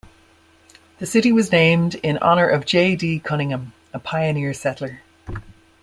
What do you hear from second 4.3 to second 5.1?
settler.